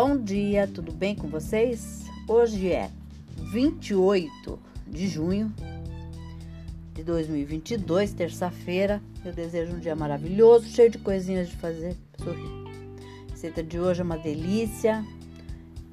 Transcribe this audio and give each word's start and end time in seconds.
Bom 0.00 0.16
dia, 0.16 0.68
tudo 0.68 0.92
bem 0.92 1.16
com 1.16 1.26
vocês? 1.26 2.04
Hoje 2.28 2.70
é 2.70 2.88
28 3.50 4.56
de 4.86 5.08
junho 5.08 5.52
de 6.94 7.02
2022, 7.02 8.12
terça-feira. 8.12 9.02
Eu 9.24 9.32
desejo 9.32 9.72
um 9.72 9.80
dia 9.80 9.96
maravilhoso, 9.96 10.68
cheio 10.68 10.88
de 10.88 10.98
coisinhas 10.98 11.48
de 11.48 11.56
fazer 11.56 11.96
sorrir. 12.22 12.48
A 13.26 13.32
receita 13.32 13.60
de 13.60 13.80
hoje 13.80 14.00
é 14.00 14.04
uma 14.04 14.16
delícia, 14.16 15.04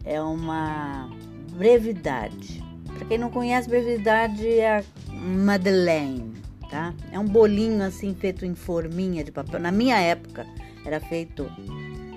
é 0.03 0.21
uma 0.21 1.09
brevidade. 1.57 2.63
Para 2.85 3.07
quem 3.07 3.17
não 3.17 3.31
conhece, 3.31 3.67
brevidade 3.67 4.47
é 4.47 4.77
a 4.77 4.83
Madeleine, 5.11 6.31
tá? 6.69 6.93
É 7.11 7.17
um 7.17 7.25
bolinho 7.25 7.81
assim 7.81 8.13
feito 8.13 8.45
em 8.45 8.53
forminha 8.53 9.23
de 9.23 9.31
papel. 9.31 9.59
Na 9.59 9.71
minha 9.71 9.99
época 9.99 10.45
era 10.85 10.99
feito 10.99 11.49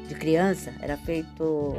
de 0.08 0.14
criança, 0.14 0.72
era 0.80 0.96
feito 0.96 1.74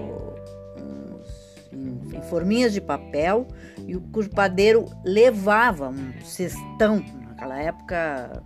em, 1.74 2.22
forminhas 2.30 2.72
de 2.72 2.80
papel 2.80 3.48
e 3.88 3.96
o 3.96 4.02
padeiro 4.30 4.86
levava 5.04 5.90
um 5.90 6.14
cestão. 6.24 7.04
Naquela 7.28 7.60
época, 7.60 8.44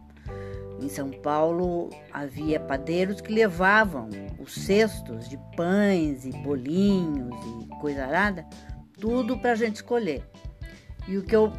em 0.81 0.87
São 0.87 1.09
Paulo, 1.11 1.89
havia 2.11 2.59
padeiros 2.59 3.19
que 3.19 3.31
levavam 3.31 4.09
os 4.39 4.53
cestos 4.53 5.27
de 5.27 5.37
pães 5.55 6.25
e 6.25 6.31
bolinhos 6.31 7.35
e 7.61 7.67
coisa 7.79 8.05
arada, 8.05 8.45
tudo 8.99 9.37
para 9.37 9.51
a 9.51 9.55
gente 9.55 9.77
escolher. 9.77 10.23
E 11.07 11.17
o 11.17 11.23
que 11.23 11.35
eu, 11.35 11.51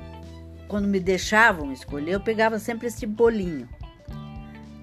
quando 0.66 0.88
me 0.88 0.98
deixavam 0.98 1.72
escolher, 1.72 2.12
eu 2.12 2.20
pegava 2.20 2.58
sempre 2.58 2.86
esse 2.86 3.04
bolinho. 3.04 3.68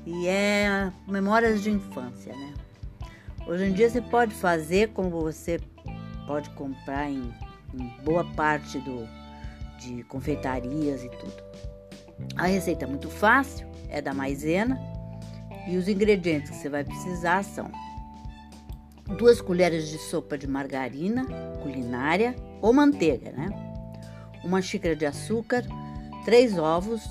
E 0.05 0.27
é 0.27 0.91
memórias 1.07 1.63
de 1.63 1.71
infância, 1.71 2.35
né? 2.35 2.53
Hoje 3.47 3.65
em 3.65 3.73
dia 3.73 3.89
você 3.89 4.01
pode 4.01 4.33
fazer 4.33 4.89
como 4.89 5.09
você 5.09 5.59
pode 6.27 6.49
comprar 6.51 7.09
em, 7.09 7.33
em 7.73 7.87
boa 8.03 8.23
parte 8.33 8.79
do, 8.79 9.07
de 9.79 10.03
confeitarias 10.03 11.03
e 11.03 11.09
tudo. 11.09 11.43
A 12.37 12.45
receita 12.45 12.85
é 12.85 12.87
muito 12.87 13.09
fácil, 13.09 13.67
é 13.89 14.01
da 14.01 14.13
maisena 14.13 14.79
e 15.67 15.75
os 15.75 15.87
ingredientes 15.87 16.51
que 16.51 16.57
você 16.57 16.69
vai 16.69 16.83
precisar 16.83 17.43
são 17.43 17.69
duas 19.17 19.41
colheres 19.41 19.89
de 19.89 19.97
sopa 19.97 20.37
de 20.37 20.47
margarina 20.47 21.25
culinária 21.61 22.35
ou 22.61 22.71
manteiga, 22.71 23.31
né? 23.31 23.49
Uma 24.43 24.61
xícara 24.61 24.95
de 24.95 25.05
açúcar, 25.05 25.63
três 26.25 26.57
ovos, 26.57 27.01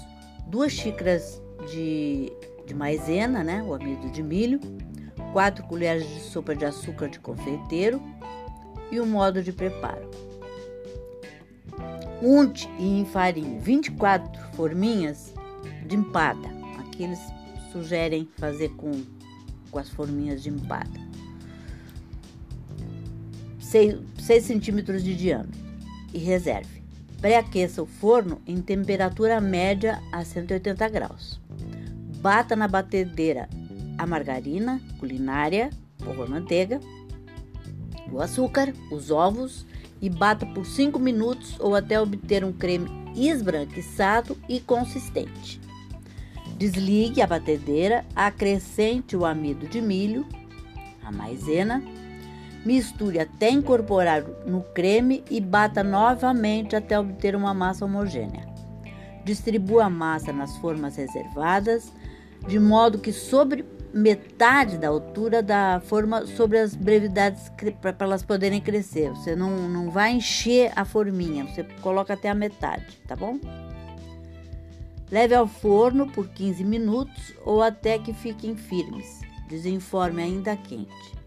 duas 0.46 0.72
xícaras 0.72 1.40
de, 1.70 2.32
de 2.66 2.74
maisena, 2.74 3.44
né? 3.44 3.62
O 3.62 3.74
amido 3.74 4.10
de 4.10 4.22
milho, 4.22 4.60
quatro 5.32 5.64
colheres 5.64 6.08
de 6.08 6.20
sopa 6.20 6.54
de 6.54 6.64
açúcar 6.64 7.08
de 7.08 7.18
confeiteiro, 7.18 8.00
e 8.90 8.98
o 8.98 9.06
modo 9.06 9.42
de 9.42 9.52
preparo. 9.52 10.10
Unte 12.22 12.68
e 12.78 13.00
enfarine 13.00 13.58
24 13.60 14.42
forminhas 14.54 15.32
de 15.86 15.96
empada. 15.96 16.48
Aqui 16.80 17.04
eles 17.04 17.20
sugerem 17.72 18.28
fazer 18.36 18.70
com, 18.70 18.90
com 19.70 19.78
as 19.78 19.88
forminhas 19.88 20.42
de 20.42 20.50
empada. 20.50 21.00
6, 23.60 24.00
6 24.18 24.44
centímetros 24.44 25.02
de 25.02 25.14
diâmetro 25.14 25.60
e 26.12 26.18
reserve. 26.18 26.80
Pré-aqueça 27.20 27.82
o 27.82 27.86
forno 27.86 28.40
em 28.46 28.60
temperatura 28.60 29.40
média 29.40 30.02
a 30.10 30.24
180 30.24 30.88
graus. 30.88 31.40
Bata 32.20 32.56
na 32.56 32.66
batedeira 32.66 33.48
a 33.98 34.06
margarina 34.06 34.80
culinária 34.98 35.70
ou 36.06 36.22
a 36.22 36.26
manteiga 36.26 36.80
o 38.12 38.20
açúcar, 38.20 38.72
os 38.90 39.10
ovos 39.10 39.64
e 40.00 40.08
bata 40.08 40.44
por 40.46 40.66
5 40.66 40.98
minutos 40.98 41.56
ou 41.60 41.74
até 41.74 42.00
obter 42.00 42.44
um 42.44 42.52
creme 42.52 42.88
esbranquiçado 43.14 44.36
e 44.48 44.60
consistente. 44.60 45.60
Desligue 46.56 47.22
a 47.22 47.26
batedeira, 47.26 48.04
acrescente 48.14 49.16
o 49.16 49.24
amido 49.24 49.66
de 49.66 49.80
milho, 49.80 50.26
a 51.02 51.10
maisena, 51.10 51.82
misture 52.64 53.18
até 53.18 53.50
incorporar 53.50 54.22
no 54.46 54.62
creme 54.62 55.24
e 55.30 55.40
bata 55.40 55.82
novamente 55.82 56.76
até 56.76 56.98
obter 56.98 57.34
uma 57.34 57.54
massa 57.54 57.84
homogênea. 57.84 58.48
Distribua 59.24 59.84
a 59.84 59.90
massa 59.90 60.32
nas 60.32 60.56
formas 60.58 60.96
reservadas, 60.96 61.92
de 62.46 62.58
modo 62.58 62.98
que 62.98 63.12
sobre 63.12 63.64
metade 63.92 64.78
da 64.78 64.88
altura 64.88 65.42
da 65.42 65.80
forma 65.84 66.26
sobre 66.26 66.58
as 66.58 66.74
brevidades 66.74 67.50
para 67.80 67.94
elas 68.00 68.22
poderem 68.22 68.60
crescer. 68.60 69.10
Você 69.10 69.34
não, 69.34 69.68
não 69.68 69.90
vai 69.90 70.12
encher 70.12 70.72
a 70.76 70.84
forminha, 70.84 71.44
você 71.44 71.64
coloca 71.82 72.14
até 72.14 72.28
a 72.28 72.34
metade, 72.34 72.98
tá 73.06 73.16
bom? 73.16 73.38
Leve 75.10 75.34
ao 75.34 75.46
forno 75.46 76.06
por 76.06 76.28
15 76.28 76.62
minutos 76.64 77.34
ou 77.44 77.62
até 77.62 77.98
que 77.98 78.12
fiquem 78.12 78.54
firmes. 78.54 79.20
Desenforme 79.48 80.22
ainda 80.22 80.56
quente. 80.56 81.18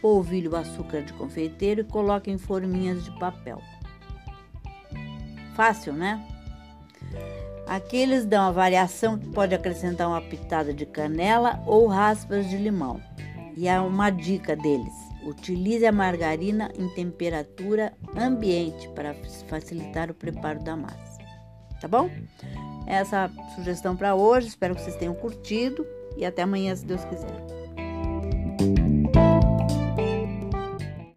Polvilhe 0.00 0.48
o 0.48 0.56
açúcar 0.56 1.02
de 1.02 1.12
confeiteiro 1.12 1.82
e 1.82 1.84
coloque 1.84 2.30
em 2.30 2.38
forminhas 2.38 3.04
de 3.04 3.16
papel. 3.18 3.62
Fácil, 5.54 5.92
né? 5.92 6.24
Aqui 7.68 7.98
eles 7.98 8.24
dão 8.24 8.44
a 8.44 8.50
variação 8.50 9.18
que 9.18 9.28
pode 9.28 9.54
acrescentar 9.54 10.08
uma 10.08 10.22
pitada 10.22 10.72
de 10.72 10.86
canela 10.86 11.62
ou 11.66 11.86
raspas 11.86 12.48
de 12.48 12.56
limão. 12.56 12.98
E 13.54 13.68
há 13.68 13.82
uma 13.82 14.08
dica 14.08 14.56
deles: 14.56 14.94
utilize 15.22 15.84
a 15.84 15.92
margarina 15.92 16.72
em 16.78 16.88
temperatura 16.88 17.92
ambiente 18.16 18.88
para 18.90 19.14
facilitar 19.48 20.10
o 20.10 20.14
preparo 20.14 20.60
da 20.60 20.76
massa. 20.76 21.18
Tá 21.78 21.86
bom? 21.86 22.10
Essa 22.86 23.16
é 23.16 23.24
a 23.24 23.54
sugestão 23.54 23.94
para 23.94 24.14
hoje. 24.14 24.48
Espero 24.48 24.74
que 24.74 24.80
vocês 24.80 24.96
tenham 24.96 25.14
curtido 25.14 25.86
e 26.16 26.24
até 26.24 26.42
amanhã, 26.42 26.74
se 26.74 26.86
Deus 26.86 27.04
quiser. 27.04 27.57